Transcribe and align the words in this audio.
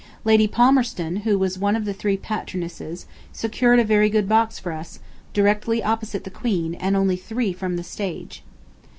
Lady 0.25 0.47
Palmerston, 0.47 1.17
who 1.17 1.37
was 1.37 1.59
one 1.59 1.75
of 1.75 1.85
the 1.85 1.93
three 1.93 2.17
patronesses, 2.17 3.05
secured 3.31 3.77
a 3.77 3.83
very 3.83 4.09
good 4.09 4.27
box 4.27 4.57
for 4.57 4.71
us, 4.71 4.97
directly 5.31 5.83
opposite 5.83 6.23
the 6.23 6.31
Queen, 6.31 6.73
and 6.73 6.95
only 6.95 7.15
three 7.15 7.53
from 7.53 7.75
the 7.75 7.83
stage. 7.83 8.41